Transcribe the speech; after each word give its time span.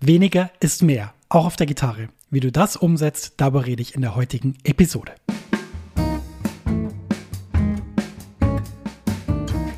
Weniger 0.00 0.50
ist 0.60 0.82
mehr, 0.82 1.14
auch 1.30 1.46
auf 1.46 1.56
der 1.56 1.66
Gitarre. 1.66 2.10
Wie 2.28 2.40
du 2.40 2.52
das 2.52 2.76
umsetzt, 2.76 3.34
darüber 3.38 3.64
rede 3.64 3.80
ich 3.80 3.94
in 3.94 4.02
der 4.02 4.14
heutigen 4.14 4.58
Episode. 4.62 5.12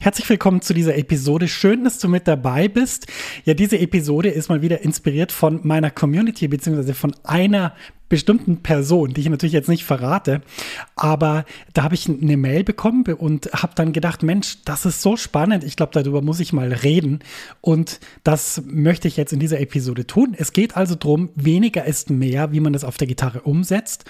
Herzlich 0.00 0.30
willkommen 0.30 0.62
zu 0.62 0.74
dieser 0.74 0.96
Episode. 0.96 1.48
Schön, 1.48 1.82
dass 1.82 1.98
du 1.98 2.08
mit 2.08 2.28
dabei 2.28 2.68
bist. 2.68 3.08
Ja, 3.44 3.54
diese 3.54 3.80
Episode 3.80 4.28
ist 4.28 4.48
mal 4.48 4.62
wieder 4.62 4.82
inspiriert 4.82 5.32
von 5.32 5.58
meiner 5.64 5.90
Community 5.90 6.46
beziehungsweise 6.46 6.94
von 6.94 7.16
einer 7.24 7.74
bestimmten 8.08 8.58
Person, 8.58 9.12
die 9.12 9.20
ich 9.20 9.28
natürlich 9.28 9.52
jetzt 9.52 9.68
nicht 9.68 9.84
verrate, 9.84 10.40
aber 10.96 11.44
da 11.74 11.82
habe 11.82 11.94
ich 11.94 12.08
eine 12.08 12.36
Mail 12.36 12.64
bekommen 12.64 13.04
und 13.04 13.50
habe 13.52 13.72
dann 13.74 13.92
gedacht, 13.92 14.22
Mensch, 14.22 14.58
das 14.64 14.86
ist 14.86 15.02
so 15.02 15.16
spannend, 15.16 15.64
ich 15.64 15.76
glaube, 15.76 15.92
darüber 15.92 16.22
muss 16.22 16.40
ich 16.40 16.52
mal 16.52 16.72
reden 16.72 17.20
und 17.60 18.00
das 18.24 18.62
möchte 18.66 19.08
ich 19.08 19.16
jetzt 19.16 19.32
in 19.32 19.40
dieser 19.40 19.60
Episode 19.60 20.06
tun. 20.06 20.34
Es 20.36 20.52
geht 20.52 20.76
also 20.76 20.94
darum, 20.94 21.30
weniger 21.34 21.84
ist 21.84 22.10
mehr, 22.10 22.52
wie 22.52 22.60
man 22.60 22.72
das 22.72 22.84
auf 22.84 22.96
der 22.96 23.06
Gitarre 23.06 23.42
umsetzt 23.42 24.04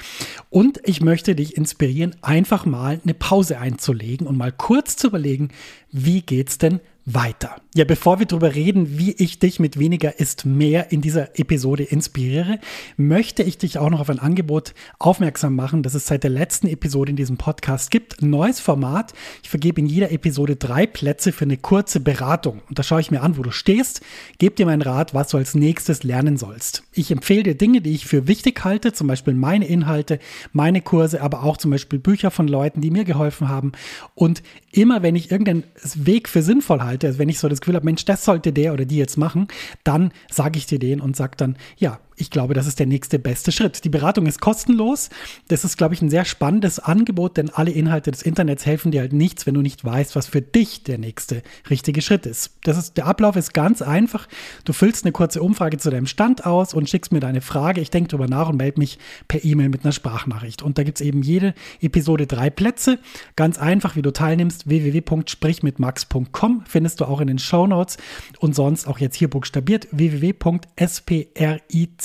und 0.51 0.81
ich 0.85 1.01
möchte 1.01 1.35
dich 1.35 1.57
inspirieren, 1.57 2.15
einfach 2.23 2.67
mal 2.67 3.01
eine 3.03 3.15
Pause 3.15 3.59
einzulegen 3.59 4.27
und 4.27 4.37
mal 4.37 4.53
kurz 4.53 4.97
zu 4.97 5.09
überlegen, 5.09 5.49
wie 5.91 6.23
geht's 6.23 6.59
denn 6.59 6.81
weiter. 7.15 7.57
Ja, 7.75 7.85
bevor 7.85 8.19
wir 8.19 8.27
darüber 8.27 8.55
reden, 8.55 8.99
wie 8.99 9.13
ich 9.13 9.39
dich 9.39 9.61
mit 9.61 9.79
weniger 9.79 10.19
ist 10.19 10.45
mehr 10.45 10.91
in 10.93 11.01
dieser 11.01 11.39
Episode 11.39 11.85
inspiriere, 11.85 12.59
möchte 12.97 13.43
ich 13.43 13.57
dich 13.57 13.79
auch 13.79 13.89
noch 13.89 14.01
auf 14.01 14.11
ein 14.11 14.19
Angebot 14.19 14.75
aufmerksam 14.99 15.55
machen, 15.55 15.83
das 15.83 15.95
es 15.95 16.07
seit 16.07 16.23
der 16.23 16.31
letzten 16.31 16.67
Episode 16.67 17.11
in 17.11 17.17
diesem 17.17 17.37
Podcast 17.37 17.91
gibt. 17.91 18.21
Neues 18.21 18.61
Format. 18.61 19.15
Ich 19.43 19.49
vergebe 19.49 19.81
in 19.81 19.87
jeder 19.87 20.11
Episode 20.11 20.57
drei 20.57 20.87
Plätze 20.87 21.33
für 21.33 21.45
eine 21.45 21.57
kurze 21.57 22.01
Beratung. 22.01 22.63
Und 22.69 22.79
da 22.79 22.83
schaue 22.83 23.01
ich 23.01 23.11
mir 23.11 23.23
an, 23.23 23.39
wo 23.39 23.43
du 23.43 23.53
stehst, 23.53 24.03
gebe 24.39 24.55
dir 24.55 24.67
meinen 24.67 24.83
Rat, 24.83 25.15
was 25.15 25.29
du 25.29 25.39
als 25.39 25.55
nächstes 25.55 26.03
lernen 26.03 26.37
sollst. 26.37 26.83
Ich 26.93 27.11
empfehle 27.11 27.43
dir 27.43 27.55
Dinge, 27.55 27.81
die 27.81 27.95
ich 27.95 28.07
für 28.07 28.27
wichtig 28.27 28.65
halte, 28.65 28.93
zum 28.93 29.07
Beispiel 29.07 29.35
meine 29.35 29.67
Inhalte, 29.67 30.19
meine 30.53 30.83
Kurse, 30.83 31.23
aber 31.23 31.43
auch 31.43 31.57
zum 31.57 31.71
Beispiel 31.71 31.99
Bücher 31.99 32.31
von 32.31 32.49
Leuten, 32.49 32.81
die 32.81 32.91
mir 32.91 33.05
geholfen 33.05 33.49
haben. 33.49 33.73
Und 34.15 34.43
immer 34.73 35.03
wenn 35.03 35.17
ich 35.17 35.31
irgendeinen 35.31 35.65
Weg 35.95 36.29
für 36.29 36.43
sinnvoll 36.43 36.81
halte, 36.81 36.98
also 37.05 37.19
wenn 37.19 37.29
ich 37.29 37.39
so 37.39 37.49
das 37.49 37.61
Gefühl 37.61 37.75
habe, 37.75 37.85
Mensch, 37.85 38.05
das 38.05 38.25
sollte 38.25 38.53
der 38.53 38.73
oder 38.73 38.85
die 38.85 38.97
jetzt 38.97 39.17
machen, 39.17 39.49
dann 39.85 40.13
sage 40.31 40.59
ich 40.59 40.67
dir 40.67 40.79
den 40.79 41.01
und 41.01 41.17
sage 41.17 41.37
dann, 41.37 41.57
ja, 41.77 42.01
ich 42.19 42.31
glaube, 42.31 42.55
das 42.55 42.67
ist 42.67 42.79
der 42.79 42.87
nächste 42.87 43.19
beste 43.19 43.53
Schritt. 43.53 43.85
Die 43.85 43.89
Beratung 43.89 44.27
ist 44.27 44.41
kostenlos. 44.41 45.11
Das 45.49 45.65
ist, 45.65 45.79
glaube 45.79 45.95
ich, 45.95 46.03
ein 46.03 46.11
sehr 46.11 46.25
spannendes 46.25 46.79
Angebot, 46.79 47.37
denn 47.37 47.51
alle 47.51 47.71
Inhalte 47.71 48.11
des 48.11 48.23
Internets 48.23 48.67
helfen 48.67 48.91
dir 48.91 49.01
halt 49.01 49.13
nichts, 49.13 49.47
wenn 49.47 49.55
du 49.55 49.63
nicht 49.63 49.85
weißt, 49.85 50.17
was 50.17 50.27
für 50.27 50.43
dich 50.43 50.83
der 50.83 50.99
nächste 50.99 51.43
richtige 51.71 52.03
Schritt 52.03 52.27
ist. 52.27 52.51
Das 52.65 52.77
ist 52.77 52.97
der 52.97 53.07
Ablauf 53.07 53.37
ist 53.37 53.55
ganz 53.55 53.83
einfach. 53.83 54.29
Du 54.65 54.73
füllst 54.73 55.05
eine 55.05 55.13
kurze 55.13 55.43
Umfrage 55.43 55.79
zu 55.79 55.91
deinem 55.91 56.07
Stand 56.07 56.45
aus 56.47 56.75
und 56.75 56.89
schickst 56.89 57.13
mir 57.13 57.21
deine 57.21 57.41
Frage. 57.41 57.81
Ich 57.81 57.91
denke 57.91 58.09
darüber 58.09 58.29
nach 58.29 58.49
und 58.49 58.57
melde 58.57 58.81
mich 58.81 58.99
per 59.29 59.45
E-Mail 59.45 59.69
mit 59.69 59.85
einer 59.85 59.93
Sprachnachricht. 59.93 60.63
Und 60.63 60.79
da 60.79 60.83
gibt 60.83 61.01
es 61.01 61.07
eben 61.07 61.23
jede 61.23 61.55
Episode 61.81 62.27
drei 62.27 62.51
Plätze. 62.51 62.99
Ganz 63.37 63.59
einfach, 63.59 63.97
wie 63.97 64.03
du 64.03 64.13
teilnimmst, 64.13 64.69
www.sprichmitmax.com 64.69 66.65
findest 66.67 67.01
du 67.01 67.05
auch 67.05 67.21
in 67.21 67.29
den 67.29 67.39
Show 67.39 67.67
Notes 67.67 67.97
und 68.39 68.55
sonst 68.55 68.87
auch 68.87 68.99
jetzt 68.99 69.17
hier 69.17 69.29
buchstabiert 69.31 69.89
www.spric 69.93 71.29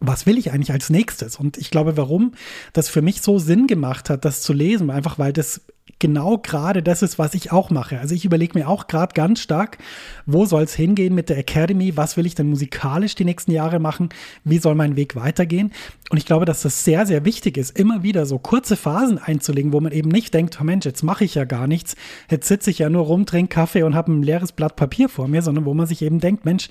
was 0.00 0.26
will 0.26 0.36
ich 0.36 0.50
eigentlich 0.50 0.72
als 0.72 0.90
nächstes? 0.90 1.36
Und 1.36 1.58
ich 1.58 1.70
glaube, 1.70 1.96
warum 1.96 2.32
das 2.72 2.88
für 2.88 3.02
mich 3.02 3.22
so 3.22 3.38
Sinn 3.38 3.68
gemacht 3.68 4.10
hat, 4.10 4.24
das 4.24 4.42
zu 4.42 4.52
lesen, 4.52 4.90
einfach 4.90 5.20
weil 5.20 5.32
das 5.32 5.60
genau 6.02 6.36
gerade 6.36 6.82
das 6.82 7.00
ist, 7.00 7.16
was 7.20 7.32
ich 7.32 7.52
auch 7.52 7.70
mache. 7.70 8.00
Also 8.00 8.12
ich 8.14 8.24
überlege 8.24 8.58
mir 8.58 8.68
auch 8.68 8.88
gerade 8.88 9.14
ganz 9.14 9.40
stark, 9.40 9.78
wo 10.26 10.44
soll 10.46 10.64
es 10.64 10.74
hingehen 10.74 11.14
mit 11.14 11.28
der 11.28 11.38
Academy? 11.38 11.96
Was 11.96 12.16
will 12.16 12.26
ich 12.26 12.34
denn 12.34 12.48
musikalisch 12.48 13.14
die 13.14 13.24
nächsten 13.24 13.52
Jahre 13.52 13.78
machen? 13.78 14.08
Wie 14.42 14.58
soll 14.58 14.74
mein 14.74 14.96
Weg 14.96 15.14
weitergehen? 15.14 15.70
Und 16.10 16.18
ich 16.18 16.26
glaube, 16.26 16.44
dass 16.44 16.62
das 16.62 16.82
sehr, 16.84 17.06
sehr 17.06 17.24
wichtig 17.24 17.56
ist, 17.56 17.78
immer 17.78 18.02
wieder 18.02 18.26
so 18.26 18.40
kurze 18.40 18.76
Phasen 18.76 19.18
einzulegen, 19.18 19.72
wo 19.72 19.80
man 19.80 19.92
eben 19.92 20.08
nicht 20.08 20.34
denkt, 20.34 20.58
oh 20.60 20.64
Mensch, 20.64 20.84
jetzt 20.84 21.04
mache 21.04 21.24
ich 21.24 21.36
ja 21.36 21.44
gar 21.44 21.68
nichts, 21.68 21.94
jetzt 22.28 22.48
sitze 22.48 22.70
ich 22.70 22.80
ja 22.80 22.90
nur 22.90 23.04
rum, 23.04 23.24
trinke 23.24 23.54
Kaffee 23.54 23.84
und 23.84 23.94
habe 23.94 24.10
ein 24.12 24.24
leeres 24.24 24.50
Blatt 24.50 24.74
Papier 24.74 25.08
vor 25.08 25.28
mir, 25.28 25.40
sondern 25.40 25.64
wo 25.66 25.72
man 25.72 25.86
sich 25.86 26.02
eben 26.02 26.18
denkt, 26.18 26.44
Mensch, 26.44 26.68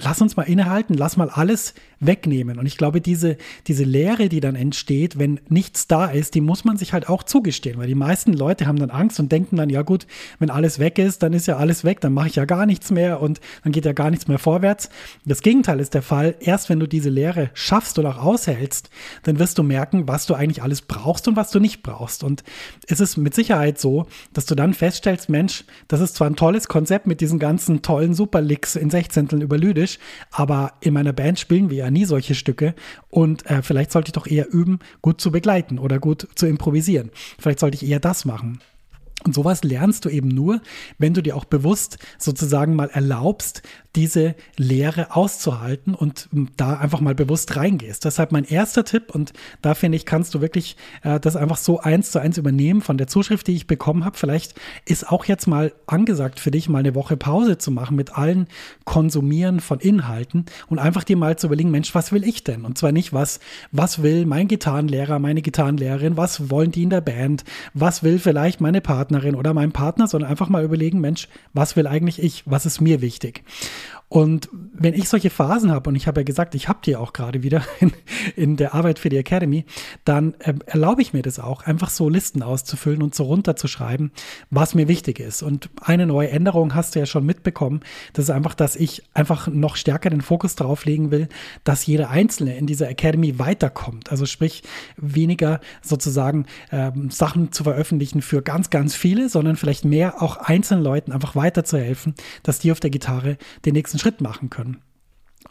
lass 0.00 0.22
uns 0.22 0.36
mal 0.36 0.44
innehalten, 0.44 0.94
lass 0.94 1.16
mal 1.16 1.28
alles 1.28 1.74
wegnehmen. 2.00 2.58
Und 2.58 2.66
ich 2.66 2.76
glaube, 2.76 3.00
diese, 3.00 3.36
diese 3.66 3.82
Leere, 3.84 4.28
die 4.28 4.40
dann 4.40 4.54
entsteht, 4.54 5.18
wenn 5.18 5.40
nichts 5.48 5.88
da 5.88 6.06
ist, 6.06 6.34
die 6.34 6.40
muss 6.40 6.64
man 6.64 6.76
sich 6.76 6.92
halt 6.92 7.08
auch 7.08 7.24
zugestehen, 7.24 7.78
weil 7.78 7.88
die 7.88 7.96
meisten 7.96 8.32
Leute 8.32 8.66
haben 8.66 8.78
dann 8.78 8.90
Angst 8.90 9.18
und 9.18 9.32
denken 9.32 9.56
dann, 9.56 9.68
ja 9.68 9.82
gut, 9.82 10.06
wenn 10.38 10.50
alles 10.50 10.78
weg 10.78 10.98
ist, 10.98 11.22
dann 11.22 11.32
ist 11.32 11.48
ja 11.48 11.56
alles 11.56 11.82
weg, 11.82 12.00
dann 12.00 12.12
mache 12.12 12.28
ich 12.28 12.36
ja 12.36 12.44
gar 12.44 12.66
nichts 12.66 12.90
mehr 12.92 13.20
und 13.20 13.40
dann 13.64 13.72
geht 13.72 13.84
ja 13.84 13.92
gar 13.92 14.10
nichts 14.10 14.28
mehr 14.28 14.38
vorwärts. 14.38 14.88
Das 15.24 15.42
Gegenteil 15.42 15.80
ist 15.80 15.94
der 15.94 16.02
Fall. 16.02 16.36
Erst 16.40 16.68
wenn 16.68 16.78
du 16.78 16.86
diese 16.86 17.10
Leere 17.10 17.50
schaffst 17.54 17.98
und 17.98 18.06
auch 18.06 18.18
aushältst, 18.18 18.90
dann 19.24 19.40
wirst 19.40 19.58
du 19.58 19.64
merken, 19.64 20.06
was 20.06 20.26
du 20.26 20.34
eigentlich 20.34 20.62
alles 20.62 20.82
brauchst 20.82 21.26
und 21.26 21.34
was 21.36 21.50
du 21.50 21.58
nicht 21.58 21.82
brauchst. 21.82 22.22
Und 22.22 22.44
es 22.86 23.00
ist 23.00 23.16
mit 23.16 23.34
Sicherheit 23.34 23.80
so, 23.80 24.06
dass 24.32 24.46
du 24.46 24.54
dann 24.54 24.74
feststellst, 24.74 25.28
Mensch, 25.28 25.64
das 25.88 26.00
ist 26.00 26.14
zwar 26.14 26.30
ein 26.30 26.36
tolles 26.36 26.68
Konzept 26.68 27.08
mit 27.08 27.20
diesen 27.20 27.40
ganzen 27.40 27.82
tollen 27.82 28.14
Superlicks 28.14 28.76
in 28.76 28.90
Sechzehnteln 28.90 29.42
über 29.42 29.58
Lydisch, 29.88 29.98
aber 30.30 30.72
in 30.80 30.94
meiner 30.94 31.12
Band 31.12 31.38
spielen 31.38 31.70
wir 31.70 31.78
ja 31.78 31.90
nie 31.90 32.04
solche 32.04 32.34
Stücke 32.34 32.74
und 33.08 33.46
äh, 33.46 33.62
vielleicht 33.62 33.92
sollte 33.92 34.08
ich 34.08 34.12
doch 34.12 34.26
eher 34.26 34.52
üben, 34.52 34.78
gut 35.02 35.20
zu 35.20 35.30
begleiten 35.30 35.78
oder 35.78 35.98
gut 35.98 36.28
zu 36.34 36.46
improvisieren. 36.46 37.10
Vielleicht 37.38 37.60
sollte 37.60 37.76
ich 37.76 37.88
eher 37.88 38.00
das 38.00 38.24
machen. 38.24 38.60
Und 39.24 39.34
sowas 39.34 39.64
lernst 39.64 40.04
du 40.04 40.10
eben 40.10 40.28
nur, 40.28 40.60
wenn 40.98 41.12
du 41.12 41.22
dir 41.22 41.36
auch 41.36 41.44
bewusst 41.44 41.98
sozusagen 42.18 42.76
mal 42.76 42.88
erlaubst, 42.88 43.62
diese 43.96 44.36
Lehre 44.56 45.16
auszuhalten 45.16 45.92
und 45.92 46.28
da 46.56 46.74
einfach 46.74 47.00
mal 47.00 47.16
bewusst 47.16 47.56
reingehst. 47.56 48.04
Deshalb 48.04 48.30
mein 48.30 48.44
erster 48.44 48.84
Tipp 48.84 49.12
und 49.12 49.32
da 49.60 49.74
finde 49.74 49.96
ich, 49.96 50.06
kannst 50.06 50.34
du 50.34 50.40
wirklich 50.40 50.76
äh, 51.02 51.18
das 51.18 51.34
einfach 51.34 51.56
so 51.56 51.80
eins 51.80 52.12
zu 52.12 52.20
eins 52.20 52.38
übernehmen 52.38 52.80
von 52.80 52.96
der 52.96 53.08
Zuschrift, 53.08 53.48
die 53.48 53.56
ich 53.56 53.66
bekommen 53.66 54.04
habe. 54.04 54.16
Vielleicht 54.16 54.54
ist 54.84 55.08
auch 55.08 55.24
jetzt 55.24 55.48
mal 55.48 55.72
angesagt 55.88 56.38
für 56.38 56.52
dich, 56.52 56.68
mal 56.68 56.78
eine 56.78 56.94
Woche 56.94 57.16
Pause 57.16 57.58
zu 57.58 57.72
machen 57.72 57.96
mit 57.96 58.16
allen 58.16 58.46
Konsumieren 58.84 59.58
von 59.58 59.80
Inhalten 59.80 60.46
und 60.68 60.78
einfach 60.78 61.02
dir 61.02 61.16
mal 61.16 61.36
zu 61.36 61.48
überlegen, 61.48 61.72
Mensch, 61.72 61.92
was 61.92 62.12
will 62.12 62.22
ich 62.22 62.44
denn? 62.44 62.64
Und 62.64 62.78
zwar 62.78 62.92
nicht, 62.92 63.12
was, 63.12 63.40
was 63.72 64.00
will 64.00 64.26
mein 64.26 64.46
Gitarrenlehrer, 64.46 65.18
meine 65.18 65.42
Gitarrenlehrerin, 65.42 66.16
was 66.16 66.50
wollen 66.50 66.70
die 66.70 66.84
in 66.84 66.90
der 66.90 67.00
Band, 67.00 67.42
was 67.74 68.04
will 68.04 68.20
vielleicht 68.20 68.60
meine 68.60 68.80
Partnerin 68.80 69.07
oder 69.34 69.54
mein 69.54 69.72
Partner, 69.72 70.06
sondern 70.06 70.30
einfach 70.30 70.48
mal 70.48 70.64
überlegen, 70.64 71.00
Mensch, 71.00 71.28
was 71.52 71.76
will 71.76 71.86
eigentlich 71.86 72.22
ich? 72.22 72.42
Was 72.46 72.66
ist 72.66 72.80
mir 72.80 73.00
wichtig? 73.00 73.44
Und 74.08 74.48
wenn 74.52 74.94
ich 74.94 75.08
solche 75.08 75.28
Phasen 75.28 75.70
habe, 75.70 75.90
und 75.90 75.96
ich 75.96 76.06
habe 76.06 76.20
ja 76.20 76.24
gesagt, 76.24 76.54
ich 76.54 76.68
habe 76.68 76.78
die 76.84 76.96
auch 76.96 77.12
gerade 77.12 77.42
wieder 77.42 77.62
in, 77.80 77.92
in, 78.36 78.56
der 78.56 78.74
Arbeit 78.74 78.98
für 78.98 79.10
die 79.10 79.18
Academy, 79.18 79.64
dann 80.04 80.34
äh, 80.40 80.54
erlaube 80.66 81.02
ich 81.02 81.12
mir 81.12 81.22
das 81.22 81.38
auch, 81.38 81.62
einfach 81.62 81.90
so 81.90 82.08
Listen 82.08 82.42
auszufüllen 82.42 83.02
und 83.02 83.14
so 83.14 83.24
runterzuschreiben, 83.24 84.10
was 84.50 84.74
mir 84.74 84.88
wichtig 84.88 85.20
ist. 85.20 85.42
Und 85.42 85.68
eine 85.82 86.06
neue 86.06 86.30
Änderung 86.30 86.74
hast 86.74 86.94
du 86.94 87.00
ja 87.00 87.06
schon 87.06 87.26
mitbekommen. 87.26 87.80
Das 88.14 88.24
ist 88.24 88.30
einfach, 88.30 88.54
dass 88.54 88.76
ich 88.76 89.02
einfach 89.12 89.46
noch 89.48 89.76
stärker 89.76 90.08
den 90.08 90.22
Fokus 90.22 90.56
darauf 90.56 90.86
legen 90.86 91.10
will, 91.10 91.28
dass 91.64 91.84
jeder 91.84 92.08
Einzelne 92.08 92.56
in 92.56 92.66
dieser 92.66 92.88
Academy 92.88 93.38
weiterkommt. 93.38 94.10
Also 94.10 94.24
sprich, 94.24 94.62
weniger 94.96 95.60
sozusagen 95.82 96.46
ähm, 96.72 97.10
Sachen 97.10 97.52
zu 97.52 97.64
veröffentlichen 97.64 98.22
für 98.22 98.40
ganz, 98.40 98.70
ganz 98.70 98.94
viele, 98.94 99.28
sondern 99.28 99.56
vielleicht 99.56 99.84
mehr 99.84 100.22
auch 100.22 100.38
einzelnen 100.38 100.82
Leuten 100.82 101.12
einfach 101.12 101.36
weiterzuhelfen, 101.36 102.14
dass 102.42 102.58
die 102.58 102.72
auf 102.72 102.80
der 102.80 102.90
Gitarre 102.90 103.36
den 103.66 103.74
nächsten 103.74 103.97
Schritt 103.98 104.20
machen 104.20 104.50
können. 104.50 104.78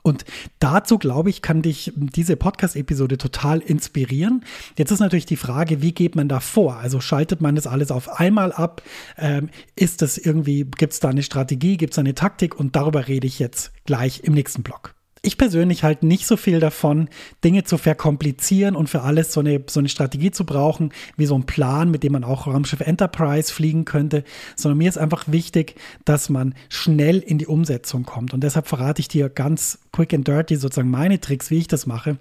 Und 0.03 0.25
dazu, 0.59 0.97
glaube 0.97 1.29
ich, 1.29 1.41
kann 1.41 1.61
dich 1.61 1.93
diese 1.95 2.35
Podcast-Episode 2.35 3.17
total 3.17 3.59
inspirieren. 3.59 4.43
Jetzt 4.77 4.91
ist 4.91 4.99
natürlich 4.99 5.25
die 5.25 5.37
Frage, 5.37 5.81
wie 5.81 5.93
geht 5.93 6.15
man 6.15 6.27
da 6.27 6.39
vor? 6.39 6.77
Also 6.77 6.99
schaltet 6.99 7.41
man 7.41 7.55
das 7.55 7.67
alles 7.67 7.91
auf 7.91 8.19
einmal 8.19 8.51
ab? 8.51 8.81
Ähm, 9.17 9.49
ist 9.75 10.01
das 10.01 10.17
irgendwie, 10.17 10.65
gibt 10.65 10.93
es 10.93 10.99
da 10.99 11.09
eine 11.09 11.23
Strategie, 11.23 11.77
gibt 11.77 11.93
es 11.93 11.99
eine 11.99 12.15
Taktik? 12.15 12.59
Und 12.59 12.75
darüber 12.75 13.07
rede 13.07 13.27
ich 13.27 13.39
jetzt 13.39 13.71
gleich 13.85 14.23
im 14.23 14.33
nächsten 14.33 14.63
Blog 14.63 14.96
ich 15.21 15.37
persönlich 15.37 15.83
halte 15.83 16.05
nicht 16.05 16.27
so 16.27 16.37
viel 16.37 16.59
davon, 16.59 17.09
Dinge 17.43 17.63
zu 17.63 17.77
verkomplizieren 17.77 18.75
und 18.75 18.89
für 18.89 19.01
alles 19.01 19.33
so 19.33 19.39
eine, 19.39 19.63
so 19.67 19.79
eine 19.79 19.89
Strategie 19.89 20.31
zu 20.31 20.45
brauchen, 20.45 20.91
wie 21.15 21.25
so 21.25 21.35
ein 21.35 21.45
Plan, 21.45 21.89
mit 21.91 22.03
dem 22.03 22.13
man 22.13 22.23
auch 22.23 22.47
Raumschiff 22.47 22.81
Enterprise 22.81 23.53
fliegen 23.53 23.85
könnte, 23.85 24.23
sondern 24.55 24.77
mir 24.77 24.89
ist 24.89 24.97
einfach 24.97 25.25
wichtig, 25.27 25.75
dass 26.05 26.29
man 26.29 26.55
schnell 26.69 27.19
in 27.19 27.37
die 27.37 27.47
Umsetzung 27.47 28.03
kommt. 28.03 28.33
Und 28.33 28.41
deshalb 28.41 28.67
verrate 28.67 28.99
ich 28.99 29.07
dir 29.07 29.29
ganz 29.29 29.79
quick 29.97 30.13
and 30.13 30.27
dirty 30.27 30.55
sozusagen 30.57 30.91
meine 30.91 31.19
Tricks, 31.19 31.49
wie 31.49 31.57
ich 31.57 31.67
das 31.67 31.87
mache. 31.87 32.19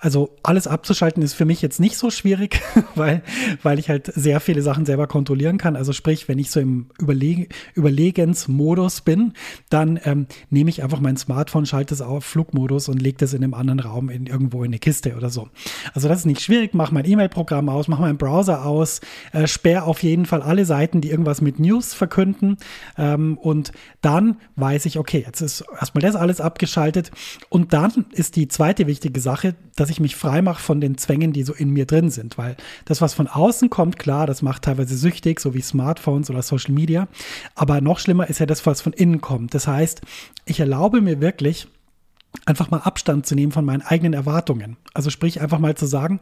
Also 0.00 0.30
alles 0.42 0.66
abzuschalten 0.66 1.22
ist 1.22 1.34
für 1.34 1.44
mich 1.44 1.60
jetzt 1.60 1.78
nicht 1.78 1.98
so 1.98 2.08
schwierig, 2.10 2.62
weil, 2.94 3.22
weil 3.62 3.78
ich 3.78 3.90
halt 3.90 4.10
sehr 4.14 4.40
viele 4.40 4.62
Sachen 4.62 4.86
selber 4.86 5.06
kontrollieren 5.06 5.58
kann. 5.58 5.76
Also 5.76 5.92
sprich, 5.92 6.26
wenn 6.28 6.38
ich 6.38 6.50
so 6.50 6.58
im 6.58 6.86
Überleg 6.98 7.54
Überlegensmodus 7.76 9.02
bin, 9.02 9.34
dann 9.68 10.00
ähm, 10.04 10.26
nehme 10.48 10.70
ich 10.70 10.82
einfach 10.82 11.00
mein 11.00 11.18
Smartphone, 11.18 11.66
schalte 11.66 11.92
es 11.92 12.00
auf 12.00 12.24
Flugmodus 12.24 12.88
und 12.88 13.02
lege 13.02 13.18
das 13.18 13.34
in 13.34 13.44
einem 13.44 13.52
anderen 13.52 13.80
Raum 13.80 14.08
in, 14.08 14.24
irgendwo 14.24 14.64
in 14.64 14.70
eine 14.70 14.78
Kiste 14.78 15.14
oder 15.14 15.28
so. 15.28 15.50
Also 15.92 16.08
das 16.08 16.20
ist 16.20 16.24
nicht 16.24 16.40
schwierig. 16.40 16.72
Mach 16.72 16.92
mein 16.92 17.04
E-Mail-Programm 17.04 17.68
aus, 17.68 17.88
mach 17.88 17.98
meinen 17.98 18.16
Browser 18.16 18.64
aus, 18.64 19.02
äh, 19.32 19.46
sperre 19.46 19.82
auf 19.82 20.02
jeden 20.02 20.24
Fall 20.24 20.40
alle 20.40 20.64
Seiten, 20.64 21.02
die 21.02 21.10
irgendwas 21.10 21.42
mit 21.42 21.58
News 21.58 21.92
verkünden. 21.92 22.56
Ähm, 22.96 23.36
und 23.36 23.72
dann 24.00 24.38
weiß 24.56 24.86
ich, 24.86 24.98
okay, 24.98 25.24
jetzt 25.26 25.42
ist 25.42 25.62
erstmal 25.78 26.00
das 26.00 26.16
alles 26.16 26.40
abgeschaltet. 26.40 27.10
Und 27.48 27.72
dann 27.72 28.06
ist 28.12 28.36
die 28.36 28.48
zweite 28.48 28.86
wichtige 28.86 29.20
Sache, 29.20 29.54
dass 29.76 29.90
ich 29.90 30.00
mich 30.00 30.16
frei 30.16 30.42
mache 30.42 30.62
von 30.62 30.80
den 30.80 30.98
Zwängen, 30.98 31.32
die 31.32 31.42
so 31.42 31.52
in 31.52 31.70
mir 31.70 31.86
drin 31.86 32.10
sind. 32.10 32.38
Weil 32.38 32.56
das, 32.84 33.00
was 33.00 33.14
von 33.14 33.26
außen 33.26 33.70
kommt, 33.70 33.98
klar, 33.98 34.26
das 34.26 34.42
macht 34.42 34.62
teilweise 34.62 34.96
süchtig, 34.96 35.40
so 35.40 35.54
wie 35.54 35.60
Smartphones 35.60 36.30
oder 36.30 36.42
Social 36.42 36.74
Media. 36.74 37.08
Aber 37.54 37.80
noch 37.80 37.98
schlimmer 37.98 38.28
ist 38.28 38.40
ja 38.40 38.46
das, 38.46 38.66
was 38.66 38.80
von 38.80 38.92
innen 38.92 39.20
kommt. 39.20 39.54
Das 39.54 39.66
heißt, 39.66 40.00
ich 40.44 40.60
erlaube 40.60 41.00
mir 41.00 41.20
wirklich, 41.20 41.68
einfach 42.46 42.70
mal 42.70 42.80
Abstand 42.80 43.26
zu 43.26 43.34
nehmen 43.34 43.52
von 43.52 43.64
meinen 43.64 43.82
eigenen 43.82 44.12
Erwartungen. 44.12 44.76
Also 44.94 45.10
sprich 45.10 45.40
einfach 45.40 45.58
mal 45.58 45.76
zu 45.76 45.86
sagen, 45.86 46.20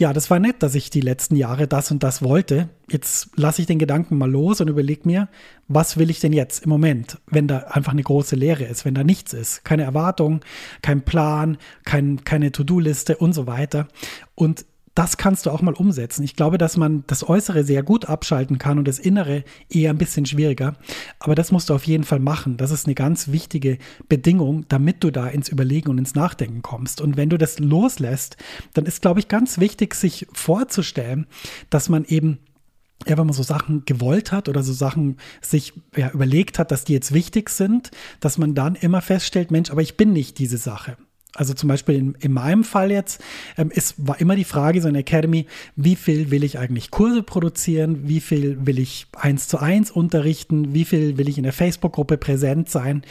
ja, 0.00 0.14
das 0.14 0.30
war 0.30 0.38
nett, 0.38 0.62
dass 0.62 0.74
ich 0.74 0.88
die 0.88 1.02
letzten 1.02 1.36
Jahre 1.36 1.68
das 1.68 1.90
und 1.90 2.02
das 2.02 2.22
wollte. 2.22 2.70
Jetzt 2.88 3.28
lasse 3.36 3.60
ich 3.60 3.66
den 3.66 3.78
Gedanken 3.78 4.16
mal 4.16 4.30
los 4.30 4.62
und 4.62 4.68
überlege 4.68 5.02
mir, 5.04 5.28
was 5.68 5.98
will 5.98 6.08
ich 6.08 6.20
denn 6.20 6.32
jetzt 6.32 6.64
im 6.64 6.70
Moment, 6.70 7.18
wenn 7.26 7.46
da 7.46 7.58
einfach 7.58 7.92
eine 7.92 8.02
große 8.02 8.34
Leere 8.34 8.64
ist, 8.64 8.86
wenn 8.86 8.94
da 8.94 9.04
nichts 9.04 9.34
ist, 9.34 9.62
keine 9.62 9.82
Erwartung, 9.82 10.40
kein 10.80 11.02
Plan, 11.02 11.58
kein, 11.84 12.24
keine 12.24 12.50
To-Do-Liste 12.50 13.18
und 13.18 13.34
so 13.34 13.46
weiter. 13.46 13.88
Und 14.34 14.64
das 14.94 15.16
kannst 15.16 15.46
du 15.46 15.50
auch 15.50 15.62
mal 15.62 15.74
umsetzen. 15.74 16.24
Ich 16.24 16.34
glaube, 16.34 16.58
dass 16.58 16.76
man 16.76 17.04
das 17.06 17.28
Äußere 17.28 17.64
sehr 17.64 17.82
gut 17.82 18.06
abschalten 18.06 18.58
kann 18.58 18.78
und 18.78 18.88
das 18.88 18.98
Innere 18.98 19.44
eher 19.68 19.90
ein 19.90 19.98
bisschen 19.98 20.26
schwieriger. 20.26 20.74
Aber 21.20 21.34
das 21.34 21.52
musst 21.52 21.70
du 21.70 21.74
auf 21.74 21.84
jeden 21.84 22.04
Fall 22.04 22.18
machen. 22.18 22.56
Das 22.56 22.70
ist 22.70 22.86
eine 22.86 22.94
ganz 22.94 23.28
wichtige 23.28 23.78
Bedingung, 24.08 24.66
damit 24.68 25.04
du 25.04 25.10
da 25.10 25.28
ins 25.28 25.48
Überlegen 25.48 25.90
und 25.90 25.98
ins 25.98 26.14
Nachdenken 26.14 26.62
kommst. 26.62 27.00
Und 27.00 27.16
wenn 27.16 27.30
du 27.30 27.38
das 27.38 27.60
loslässt, 27.60 28.36
dann 28.74 28.84
ist, 28.84 29.00
glaube 29.00 29.20
ich, 29.20 29.28
ganz 29.28 29.58
wichtig, 29.58 29.94
sich 29.94 30.26
vorzustellen, 30.32 31.26
dass 31.70 31.88
man 31.88 32.04
eben 32.04 32.40
ja, 33.06 33.16
wenn 33.16 33.24
man 33.24 33.34
so 33.34 33.42
Sachen 33.42 33.86
gewollt 33.86 34.30
hat 34.30 34.50
oder 34.50 34.62
so 34.62 34.74
Sachen 34.74 35.16
sich 35.40 35.72
ja, 35.96 36.10
überlegt 36.10 36.58
hat, 36.58 36.70
dass 36.70 36.84
die 36.84 36.92
jetzt 36.92 37.14
wichtig 37.14 37.48
sind, 37.48 37.90
dass 38.20 38.36
man 38.36 38.54
dann 38.54 38.74
immer 38.74 39.00
feststellt, 39.00 39.50
Mensch, 39.50 39.70
aber 39.70 39.80
ich 39.80 39.96
bin 39.96 40.12
nicht 40.12 40.38
diese 40.38 40.58
Sache. 40.58 40.98
Also 41.34 41.54
zum 41.54 41.68
Beispiel 41.68 41.94
in, 41.94 42.14
in 42.20 42.32
meinem 42.32 42.64
Fall 42.64 42.90
jetzt, 42.90 43.22
ähm, 43.56 43.70
es 43.74 43.94
war 43.98 44.20
immer 44.20 44.34
die 44.34 44.44
Frage 44.44 44.82
so 44.82 44.88
in 44.88 44.94
der 44.94 45.02
Academy, 45.02 45.46
wie 45.76 45.96
viel 45.96 46.30
will 46.30 46.42
ich 46.42 46.58
eigentlich 46.58 46.90
Kurse 46.90 47.22
produzieren, 47.22 48.08
wie 48.08 48.20
viel 48.20 48.66
will 48.66 48.78
ich 48.78 49.06
eins 49.16 49.46
zu 49.46 49.58
eins 49.58 49.90
unterrichten, 49.90 50.74
wie 50.74 50.84
viel 50.84 51.18
will 51.18 51.28
ich 51.28 51.38
in 51.38 51.44
der 51.44 51.52
Facebook-Gruppe 51.52 52.16
präsent 52.16 52.68
sein. 52.68 53.02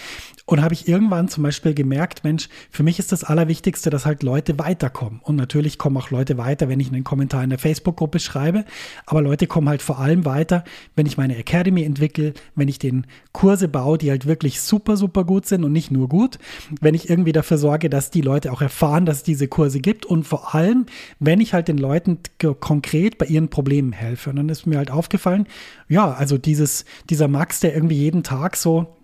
Und 0.46 0.64
habe 0.64 0.74
ich 0.74 0.88
irgendwann 0.88 1.28
zum 1.28 1.44
Beispiel 1.44 1.76
gemerkt, 1.76 2.24
Mensch, 2.24 2.50
für 2.72 2.82
mich 2.82 2.98
ist 2.98 3.12
das 3.12 3.24
Allerwichtigste, 3.24 3.92
dass 3.92 4.08
halt 4.08 4.24
Leute 4.24 4.58
weiterkommen. 4.58 5.20
Und 5.22 5.36
natürlich 5.36 5.78
kommen 5.78 5.96
auch 5.98 6.10
Leute 6.10 6.40
weiter, 6.40 6.68
wenn 6.68 6.80
ich 6.80 6.88
einen 6.88 7.04
Kommentar 7.04 7.44
in 7.44 7.52
der 7.52 7.60
Facebook-Gruppe 7.60 8.20
schreibe. 8.20 8.66
Aber 9.06 9.22
Leute 9.22 9.46
kommen 9.46 9.70
halt 9.70 9.84
vor 9.84 10.00
allem 10.00 10.26
weiter, 10.26 10.64
wenn 10.96 11.06
ich 11.06 11.18
meine 11.18 11.38
Academy 11.38 11.84
entwickle, 11.84 12.34
wenn 12.56 12.68
ich 12.68 12.80
den 12.80 13.06
Kurse 13.32 13.68
baue, 13.68 14.00
die 14.00 14.10
halt 14.10 14.26
wirklich 14.26 14.60
super, 14.60 14.98
super 14.98 15.24
gut 15.24 15.46
sind 15.46 15.64
und 15.64 15.72
nicht 15.72 15.92
nur 15.92 16.10
gut. 16.10 16.40
Wenn 16.82 16.96
ich 16.96 17.12
irgendwie 17.12 17.32
dafür 17.32 17.60
sorge, 17.60 17.90
dass 17.90 18.09
die 18.12 18.22
Leute 18.22 18.52
auch 18.52 18.62
erfahren, 18.62 19.06
dass 19.06 19.18
es 19.18 19.24
diese 19.24 19.48
Kurse 19.48 19.80
gibt. 19.80 20.06
Und 20.06 20.24
vor 20.24 20.56
allem, 20.56 20.86
wenn 21.20 21.42
ich 21.42 21.54
halt 21.54 21.68
den 21.68 21.78
Leuten 21.78 22.20
konkret 22.60 23.18
bei 23.18 23.26
ihren 23.26 23.50
Problemen 23.50 23.92
helfe. 23.92 24.30
Und 24.30 24.38
dann 24.38 24.50
ist 24.50 24.66
mir 24.66 24.78
halt 24.78 24.92
aufgefallen, 24.92 25.48
ja, 25.88 26.12
also 26.12 26.38
dieses, 26.38 26.86
dieser 27.10 27.28
Max, 27.28 27.60
der 27.60 27.74
irgendwie 27.74 27.98
jeden 27.98 28.24
Tag 28.24 28.56
so 28.56 28.96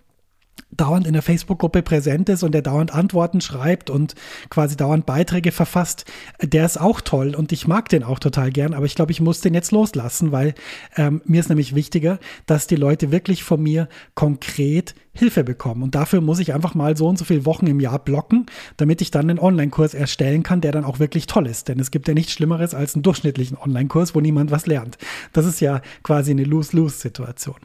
dauernd 0.77 1.07
in 1.07 1.13
der 1.13 1.21
Facebook-Gruppe 1.21 1.81
präsent 1.81 2.29
ist 2.29 2.43
und 2.43 2.51
der 2.51 2.61
dauernd 2.61 2.93
Antworten 2.93 3.41
schreibt 3.41 3.89
und 3.89 4.15
quasi 4.49 4.75
dauernd 4.75 5.05
Beiträge 5.05 5.51
verfasst, 5.51 6.05
der 6.41 6.65
ist 6.65 6.79
auch 6.79 7.01
toll 7.01 7.35
und 7.35 7.51
ich 7.51 7.67
mag 7.67 7.89
den 7.89 8.03
auch 8.03 8.19
total 8.19 8.51
gern, 8.51 8.73
aber 8.73 8.85
ich 8.85 8.95
glaube, 8.95 9.11
ich 9.11 9.21
muss 9.21 9.41
den 9.41 9.53
jetzt 9.53 9.71
loslassen, 9.71 10.31
weil 10.31 10.55
ähm, 10.95 11.21
mir 11.25 11.39
ist 11.39 11.49
nämlich 11.49 11.75
wichtiger, 11.75 12.19
dass 12.45 12.67
die 12.67 12.75
Leute 12.75 13.11
wirklich 13.11 13.43
von 13.43 13.61
mir 13.61 13.87
konkret 14.13 14.95
Hilfe 15.15 15.45
bekommen. 15.45 15.81
Und 15.81 15.95
dafür 15.95 16.19
muss 16.19 16.39
ich 16.39 16.53
einfach 16.53 16.75
mal 16.75 16.97
so 16.97 17.07
und 17.07 17.17
so 17.17 17.23
viele 17.23 17.45
Wochen 17.45 17.67
im 17.67 17.79
Jahr 17.79 17.99
blocken, 17.99 18.47
damit 18.75 19.01
ich 19.01 19.11
dann 19.11 19.29
einen 19.29 19.39
Online-Kurs 19.39 19.93
erstellen 19.93 20.43
kann, 20.43 20.59
der 20.59 20.73
dann 20.73 20.83
auch 20.83 20.99
wirklich 20.99 21.25
toll 21.25 21.47
ist. 21.47 21.69
Denn 21.69 21.79
es 21.79 21.89
gibt 21.89 22.07
ja 22.07 22.13
nichts 22.13 22.33
Schlimmeres 22.33 22.73
als 22.73 22.95
einen 22.95 23.03
durchschnittlichen 23.03 23.57
Online-Kurs, 23.57 24.13
wo 24.13 24.19
niemand 24.19 24.51
was 24.51 24.67
lernt. 24.67 24.97
Das 25.31 25.45
ist 25.45 25.61
ja 25.61 25.81
quasi 26.03 26.31
eine 26.31 26.43
Lose-Lose-Situation. 26.43 27.55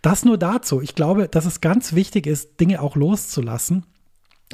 Das 0.00 0.24
nur 0.24 0.38
dazu. 0.38 0.80
Ich 0.80 0.94
glaube, 0.94 1.28
dass 1.28 1.44
es 1.44 1.60
ganz 1.60 1.92
wichtig 1.92 2.28
ist, 2.28 2.50
Dinge 2.62 2.80
auch 2.80 2.94
loszulassen. 2.94 3.84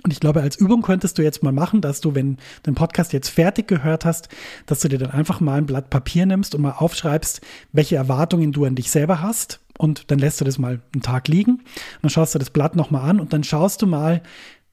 Und 0.03 0.13
ich 0.13 0.21
glaube, 0.21 0.41
als 0.41 0.57
Übung 0.57 0.81
könntest 0.81 1.19
du 1.19 1.23
jetzt 1.23 1.43
mal 1.43 1.53
machen, 1.53 1.83
dass 1.83 2.01
du, 2.01 2.15
wenn 2.15 2.39
den 2.65 2.75
Podcast 2.75 3.13
jetzt 3.13 3.29
fertig 3.29 3.69
gehört 3.69 4.07
hast, 4.07 4.31
dass 4.65 4.81
du 4.81 4.89
dir 4.89 4.97
dann 4.97 5.11
einfach 5.11 5.41
mal 5.41 5.59
ein 5.59 5.67
Blatt 5.67 5.91
Papier 5.91 6.25
nimmst 6.25 6.55
und 6.55 6.63
mal 6.63 6.71
aufschreibst, 6.79 7.43
welche 7.73 7.97
Erwartungen 7.97 8.53
du 8.53 8.65
an 8.65 8.77
dich 8.77 8.91
selber 8.91 9.21
hast 9.21 9.61
und 9.77 10.11
dann 10.11 10.19
lässt 10.19 10.41
du 10.41 10.47
das 10.47 10.57
mal 10.57 10.81
einen 10.95 11.03
Tag 11.03 11.29
liegen. 11.29 11.65
Dann 12.01 12.11
schaust 12.11 12.35
du 12.35 12.39
das 12.39 12.49
Blatt 12.49 12.77
nochmal 12.77 13.11
an 13.11 13.21
und 13.21 13.35
dann 13.35 13.45
schaust 13.45 13.83
du 13.83 13.87
mal, 13.87 14.23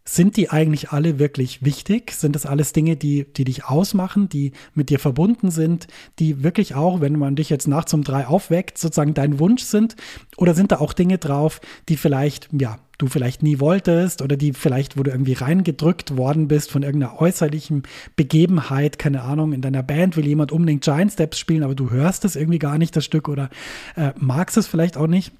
sind 0.07 0.37
die 0.37 0.51
eigentlich 0.51 0.91
alle 0.91 1.17
wirklich 1.17 1.65
wichtig? 1.65 2.11
Sind 2.11 2.35
das 2.35 2.45
alles 2.45 2.73
Dinge, 2.73 2.95
die, 2.95 3.25
die 3.25 3.43
dich 3.43 3.65
ausmachen, 3.65 4.29
die 4.29 4.51
mit 4.75 4.89
dir 4.89 4.99
verbunden 4.99 5.49
sind, 5.49 5.87
die 6.19 6.43
wirklich 6.43 6.75
auch, 6.75 7.01
wenn 7.01 7.17
man 7.17 7.35
dich 7.35 7.49
jetzt 7.49 7.67
nachts 7.67 7.93
um 7.93 8.03
drei 8.03 8.27
aufweckt, 8.27 8.77
sozusagen 8.77 9.15
dein 9.15 9.39
Wunsch 9.39 9.63
sind? 9.63 9.95
Oder 10.37 10.53
sind 10.53 10.71
da 10.71 10.79
auch 10.79 10.93
Dinge 10.93 11.17
drauf, 11.17 11.59
die 11.89 11.97
vielleicht, 11.97 12.49
ja, 12.53 12.77
du 12.97 13.07
vielleicht 13.07 13.43
nie 13.43 13.59
wolltest 13.59 14.21
oder 14.21 14.37
die 14.37 14.53
vielleicht, 14.53 14.97
wo 14.97 15.03
du 15.03 15.11
irgendwie 15.11 15.33
reingedrückt 15.33 16.17
worden 16.17 16.47
bist 16.47 16.71
von 16.71 16.83
irgendeiner 16.83 17.19
äußerlichen 17.19 17.83
Begebenheit, 18.15 18.99
keine 18.99 19.23
Ahnung, 19.23 19.53
in 19.53 19.61
deiner 19.61 19.83
Band 19.83 20.15
will 20.15 20.25
jemand 20.25 20.51
unbedingt 20.51 20.83
Giant 20.83 21.11
Steps 21.11 21.39
spielen, 21.39 21.63
aber 21.63 21.75
du 21.75 21.89
hörst 21.89 22.25
es 22.25 22.35
irgendwie 22.35 22.59
gar 22.59 22.77
nicht, 22.77 22.95
das 22.95 23.03
Stück, 23.03 23.27
oder 23.27 23.49
äh, 23.95 24.11
magst 24.17 24.55
es 24.55 24.67
vielleicht 24.67 24.97
auch 24.97 25.07
nicht 25.07 25.33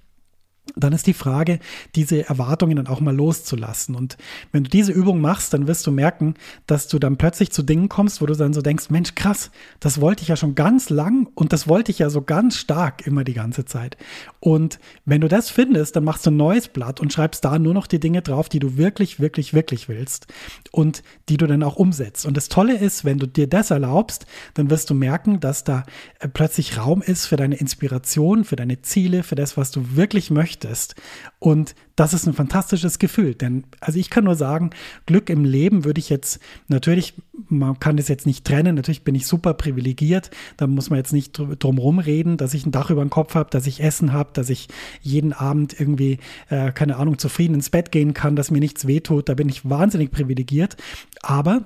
dann 0.75 0.93
ist 0.93 1.07
die 1.07 1.13
Frage, 1.13 1.59
diese 1.95 2.27
Erwartungen 2.27 2.75
dann 2.75 2.87
auch 2.87 2.99
mal 2.99 3.15
loszulassen. 3.15 3.95
Und 3.95 4.17
wenn 4.51 4.63
du 4.63 4.69
diese 4.69 4.91
Übung 4.91 5.21
machst, 5.21 5.53
dann 5.53 5.67
wirst 5.67 5.87
du 5.87 5.91
merken, 5.91 6.35
dass 6.67 6.87
du 6.87 6.99
dann 6.99 7.17
plötzlich 7.17 7.51
zu 7.51 7.63
Dingen 7.63 7.89
kommst, 7.89 8.21
wo 8.21 8.25
du 8.25 8.35
dann 8.35 8.53
so 8.53 8.61
denkst, 8.61 8.89
Mensch, 8.89 9.15
krass, 9.15 9.51
das 9.79 10.01
wollte 10.01 10.23
ich 10.23 10.27
ja 10.27 10.35
schon 10.35 10.55
ganz 10.55 10.89
lang 10.89 11.29
und 11.35 11.53
das 11.53 11.67
wollte 11.67 11.91
ich 11.91 11.99
ja 11.99 12.09
so 12.09 12.21
ganz 12.21 12.57
stark 12.57 13.07
immer 13.07 13.23
die 13.23 13.33
ganze 13.33 13.65
Zeit. 13.65 13.97
Und 14.39 14.79
wenn 15.05 15.21
du 15.21 15.27
das 15.27 15.49
findest, 15.49 15.95
dann 15.95 16.03
machst 16.03 16.25
du 16.25 16.31
ein 16.31 16.37
neues 16.37 16.67
Blatt 16.67 16.99
und 16.99 17.13
schreibst 17.13 17.45
da 17.45 17.57
nur 17.57 17.73
noch 17.73 17.87
die 17.87 17.99
Dinge 17.99 18.21
drauf, 18.21 18.49
die 18.49 18.59
du 18.59 18.77
wirklich, 18.77 19.19
wirklich, 19.19 19.53
wirklich 19.53 19.87
willst 19.87 20.27
und 20.71 21.03
die 21.29 21.37
du 21.37 21.47
dann 21.47 21.63
auch 21.63 21.77
umsetzt. 21.77 22.25
Und 22.25 22.35
das 22.35 22.49
Tolle 22.49 22.77
ist, 22.77 23.05
wenn 23.05 23.17
du 23.17 23.27
dir 23.27 23.47
das 23.47 23.71
erlaubst, 23.71 24.25
dann 24.55 24.69
wirst 24.69 24.89
du 24.89 24.93
merken, 24.93 25.39
dass 25.39 25.63
da 25.63 25.83
äh, 26.19 26.27
plötzlich 26.27 26.77
Raum 26.77 27.01
ist 27.01 27.25
für 27.25 27.37
deine 27.37 27.55
Inspiration, 27.55 28.43
für 28.43 28.55
deine 28.55 28.81
Ziele, 28.81 29.23
für 29.23 29.35
das, 29.35 29.55
was 29.57 29.71
du 29.71 29.95
wirklich 29.95 30.31
möchtest 30.31 30.64
möchtest. 30.65 30.95
Und 31.39 31.75
das 31.95 32.13
ist 32.13 32.27
ein 32.27 32.33
fantastisches 32.33 32.99
Gefühl, 32.99 33.35
denn 33.35 33.63
also 33.79 33.99
ich 33.99 34.09
kann 34.09 34.25
nur 34.25 34.35
sagen, 34.35 34.71
Glück 35.05 35.29
im 35.29 35.45
Leben 35.45 35.85
würde 35.85 35.99
ich 35.99 36.09
jetzt 36.09 36.39
natürlich, 36.67 37.13
man 37.47 37.79
kann 37.79 37.95
das 37.95 38.09
jetzt 38.09 38.25
nicht 38.25 38.45
trennen, 38.45 38.75
natürlich 38.75 39.03
bin 39.03 39.15
ich 39.15 39.27
super 39.27 39.53
privilegiert, 39.53 40.29
da 40.57 40.67
muss 40.67 40.89
man 40.89 40.97
jetzt 40.97 41.13
nicht 41.13 41.31
drum 41.33 41.77
herum 41.77 41.99
reden, 41.99 42.35
dass 42.35 42.53
ich 42.53 42.65
ein 42.65 42.71
Dach 42.71 42.89
über 42.89 43.01
dem 43.01 43.09
Kopf 43.09 43.35
habe, 43.35 43.49
dass 43.49 43.67
ich 43.67 43.81
Essen 43.81 44.11
habe, 44.11 44.31
dass 44.33 44.49
ich 44.49 44.67
jeden 45.01 45.31
Abend 45.31 45.79
irgendwie, 45.79 46.17
äh, 46.49 46.71
keine 46.71 46.97
Ahnung, 46.97 47.17
zufrieden 47.17 47.53
ins 47.53 47.69
Bett 47.69 47.91
gehen 47.91 48.13
kann, 48.13 48.35
dass 48.35 48.51
mir 48.51 48.59
nichts 48.59 48.87
wehtut, 48.87 49.29
da 49.29 49.33
bin 49.33 49.47
ich 49.47 49.69
wahnsinnig 49.69 50.11
privilegiert, 50.11 50.75
aber 51.21 51.63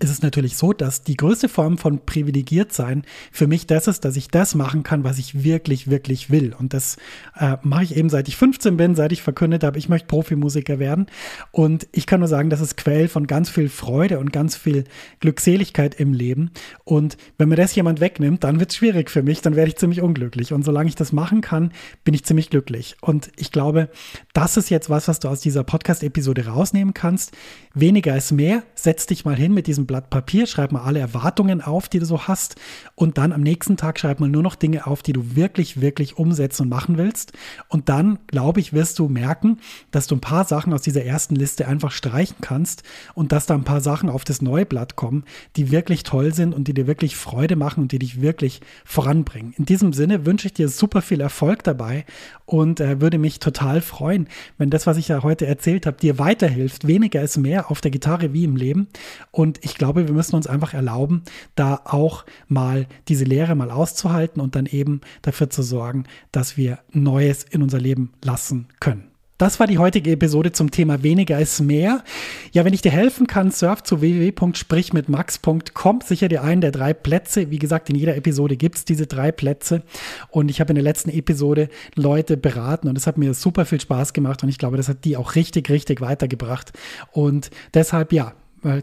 ist 0.00 0.10
es 0.10 0.20
natürlich 0.22 0.56
so, 0.56 0.74
dass 0.74 1.02
die 1.02 1.16
größte 1.16 1.48
Form 1.48 1.78
von 1.78 2.04
privilegiert 2.04 2.74
sein 2.74 3.04
für 3.32 3.46
mich 3.46 3.66
das 3.66 3.88
ist, 3.88 4.04
dass 4.04 4.16
ich 4.16 4.28
das 4.28 4.54
machen 4.54 4.82
kann, 4.82 5.02
was 5.02 5.18
ich 5.18 5.42
wirklich, 5.44 5.88
wirklich 5.88 6.30
will. 6.30 6.54
Und 6.56 6.74
das 6.74 6.98
äh, 7.36 7.56
mache 7.62 7.84
ich 7.84 7.96
eben 7.96 8.10
seit 8.10 8.28
ich 8.28 8.36
15 8.36 8.76
bin, 8.76 8.94
seit 8.94 9.12
ich 9.12 9.22
verkündet 9.22 9.64
habe, 9.64 9.78
ich 9.78 9.88
möchte 9.88 10.06
Profimusiker 10.06 10.78
werden. 10.78 11.06
Und 11.52 11.88
ich 11.92 12.06
kann 12.06 12.20
nur 12.20 12.28
sagen, 12.28 12.50
das 12.50 12.60
ist 12.60 12.76
Quell 12.76 13.08
von 13.08 13.26
ganz 13.26 13.48
viel 13.48 13.70
Freude 13.70 14.18
und 14.18 14.30
ganz 14.30 14.56
viel 14.56 14.84
Glückseligkeit 15.20 15.98
im 15.98 16.12
Leben. 16.12 16.50
Und 16.84 17.16
wenn 17.38 17.48
mir 17.48 17.56
das 17.56 17.74
jemand 17.74 18.00
wegnimmt, 18.00 18.44
dann 18.44 18.60
wird 18.60 18.70
es 18.70 18.76
schwierig 18.76 19.10
für 19.10 19.22
mich, 19.22 19.40
dann 19.40 19.56
werde 19.56 19.70
ich 19.70 19.76
ziemlich 19.76 20.02
unglücklich. 20.02 20.52
Und 20.52 20.64
solange 20.64 20.90
ich 20.90 20.96
das 20.96 21.12
machen 21.12 21.40
kann, 21.40 21.72
bin 22.04 22.12
ich 22.12 22.24
ziemlich 22.24 22.50
glücklich. 22.50 22.96
Und 23.00 23.30
ich 23.36 23.52
glaube, 23.52 23.88
das 24.34 24.58
ist 24.58 24.68
jetzt 24.68 24.90
was, 24.90 25.08
was 25.08 25.18
du 25.18 25.28
aus 25.28 25.40
dieser 25.40 25.64
Podcast-Episode 25.64 26.46
rausnehmen 26.46 26.92
kannst. 26.92 27.32
Weniger 27.74 28.16
ist 28.16 28.32
mehr. 28.32 28.62
Setz 28.74 29.06
dich 29.06 29.24
mal 29.24 29.36
hin 29.36 29.54
mit 29.54 29.66
diesem 29.66 29.77
Blatt 29.86 30.10
Papier, 30.10 30.46
schreib 30.46 30.72
mal 30.72 30.82
alle 30.82 30.98
Erwartungen 31.00 31.60
auf, 31.60 31.88
die 31.88 31.98
du 31.98 32.06
so 32.06 32.26
hast. 32.26 32.56
Und 32.94 33.18
dann 33.18 33.32
am 33.32 33.42
nächsten 33.42 33.76
Tag 33.76 33.98
schreib 33.98 34.20
mal 34.20 34.28
nur 34.28 34.42
noch 34.42 34.54
Dinge 34.54 34.86
auf, 34.86 35.02
die 35.02 35.12
du 35.12 35.36
wirklich, 35.36 35.80
wirklich 35.80 36.18
umsetzen 36.18 36.62
und 36.62 36.68
machen 36.68 36.98
willst. 36.98 37.32
Und 37.68 37.88
dann, 37.88 38.18
glaube 38.26 38.60
ich, 38.60 38.72
wirst 38.72 38.98
du 38.98 39.08
merken, 39.08 39.58
dass 39.90 40.06
du 40.06 40.16
ein 40.16 40.20
paar 40.20 40.44
Sachen 40.44 40.72
aus 40.72 40.82
dieser 40.82 41.04
ersten 41.04 41.36
Liste 41.36 41.68
einfach 41.68 41.90
streichen 41.90 42.36
kannst 42.40 42.82
und 43.14 43.32
dass 43.32 43.46
da 43.46 43.54
ein 43.54 43.64
paar 43.64 43.80
Sachen 43.80 44.08
auf 44.08 44.24
das 44.24 44.42
neue 44.42 44.66
Blatt 44.66 44.96
kommen, 44.96 45.24
die 45.56 45.70
wirklich 45.70 46.02
toll 46.02 46.34
sind 46.34 46.54
und 46.54 46.68
die 46.68 46.74
dir 46.74 46.86
wirklich 46.86 47.16
Freude 47.16 47.56
machen 47.56 47.82
und 47.82 47.92
die 47.92 47.98
dich 47.98 48.20
wirklich 48.20 48.60
voranbringen. 48.84 49.54
In 49.56 49.64
diesem 49.64 49.92
Sinne 49.92 50.26
wünsche 50.26 50.46
ich 50.46 50.54
dir 50.54 50.68
super 50.68 51.02
viel 51.02 51.20
Erfolg 51.20 51.62
dabei 51.64 52.04
und 52.46 52.80
äh, 52.80 53.00
würde 53.00 53.18
mich 53.18 53.40
total 53.40 53.80
freuen, 53.80 54.28
wenn 54.56 54.70
das, 54.70 54.86
was 54.86 54.96
ich 54.96 55.08
ja 55.08 55.22
heute 55.22 55.46
erzählt 55.46 55.86
habe, 55.86 55.98
dir 55.98 56.18
weiterhilft. 56.18 56.86
Weniger 56.86 57.22
ist 57.22 57.36
mehr 57.36 57.70
auf 57.70 57.80
der 57.80 57.90
Gitarre 57.90 58.32
wie 58.32 58.44
im 58.44 58.56
Leben. 58.56 58.88
Und 59.30 59.64
ich 59.64 59.67
glaube, 59.74 60.06
wir 60.06 60.14
müssen 60.14 60.36
uns 60.36 60.46
einfach 60.46 60.74
erlauben, 60.74 61.22
da 61.54 61.80
auch 61.84 62.24
mal 62.46 62.86
diese 63.08 63.24
Lehre 63.24 63.54
mal 63.54 63.70
auszuhalten 63.70 64.40
und 64.40 64.54
dann 64.54 64.66
eben 64.66 65.00
dafür 65.22 65.50
zu 65.50 65.62
sorgen, 65.62 66.04
dass 66.32 66.56
wir 66.56 66.78
Neues 66.92 67.44
in 67.44 67.62
unser 67.62 67.80
Leben 67.80 68.12
lassen 68.22 68.68
können. 68.80 69.10
Das 69.38 69.58
war 69.60 69.68
die 69.68 69.78
heutige 69.78 70.10
Episode 70.10 70.50
zum 70.50 70.72
Thema 70.72 71.04
weniger 71.04 71.38
ist 71.38 71.60
mehr. 71.60 72.02
Ja, 72.50 72.64
wenn 72.64 72.74
ich 72.74 72.82
dir 72.82 72.90
helfen 72.90 73.28
kann, 73.28 73.52
surf 73.52 73.84
zu 73.84 74.00
www.sprichmitmax.com. 74.00 76.00
Sicher 76.04 76.26
dir 76.26 76.42
einen 76.42 76.60
der 76.60 76.72
drei 76.72 76.92
Plätze. 76.92 77.52
Wie 77.52 77.60
gesagt, 77.60 77.88
in 77.88 77.94
jeder 77.94 78.16
Episode 78.16 78.56
gibt 78.56 78.78
es 78.78 78.84
diese 78.84 79.06
drei 79.06 79.30
Plätze. 79.30 79.84
Und 80.30 80.50
ich 80.50 80.60
habe 80.60 80.70
in 80.70 80.74
der 80.74 80.82
letzten 80.82 81.10
Episode 81.10 81.68
Leute 81.94 82.36
beraten 82.36 82.88
und 82.88 82.98
es 82.98 83.06
hat 83.06 83.16
mir 83.16 83.32
super 83.32 83.64
viel 83.64 83.80
Spaß 83.80 84.12
gemacht 84.12 84.42
und 84.42 84.48
ich 84.48 84.58
glaube, 84.58 84.76
das 84.76 84.88
hat 84.88 85.04
die 85.04 85.16
auch 85.16 85.36
richtig, 85.36 85.70
richtig 85.70 86.00
weitergebracht. 86.00 86.72
Und 87.12 87.50
deshalb, 87.74 88.12
ja, 88.12 88.34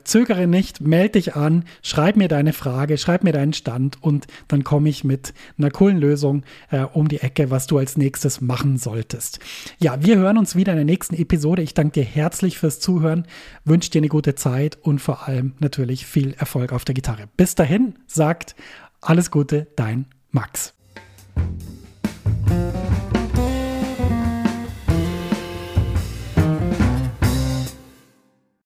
zögere 0.03 0.47
nicht, 0.47 0.81
melde 0.81 1.11
dich 1.11 1.35
an, 1.35 1.65
schreib 1.81 2.15
mir 2.15 2.27
deine 2.27 2.53
Frage, 2.53 2.97
schreib 2.97 3.23
mir 3.23 3.33
deinen 3.33 3.53
Stand 3.53 4.01
und 4.01 4.27
dann 4.47 4.63
komme 4.63 4.89
ich 4.89 5.03
mit 5.03 5.33
einer 5.57 5.71
coolen 5.71 5.97
Lösung 5.97 6.43
äh, 6.71 6.81
um 6.81 7.07
die 7.07 7.21
Ecke, 7.21 7.51
was 7.51 7.67
du 7.67 7.77
als 7.77 7.97
nächstes 7.97 8.41
machen 8.41 8.77
solltest. 8.77 9.39
Ja, 9.79 10.03
wir 10.03 10.17
hören 10.17 10.37
uns 10.37 10.55
wieder 10.55 10.73
in 10.73 10.77
der 10.77 10.85
nächsten 10.85 11.15
Episode. 11.15 11.61
Ich 11.61 11.73
danke 11.73 12.01
dir 12.01 12.05
herzlich 12.05 12.57
fürs 12.57 12.79
Zuhören, 12.79 13.25
wünsche 13.63 13.89
dir 13.91 13.99
eine 13.99 14.09
gute 14.09 14.35
Zeit 14.35 14.77
und 14.81 14.99
vor 14.99 15.27
allem 15.27 15.53
natürlich 15.59 16.05
viel 16.05 16.33
Erfolg 16.33 16.71
auf 16.71 16.85
der 16.85 16.95
Gitarre. 16.95 17.27
Bis 17.37 17.55
dahin 17.55 17.95
sagt 18.07 18.55
alles 19.01 19.31
Gute, 19.31 19.67
dein 19.75 20.07
Max. 20.31 20.73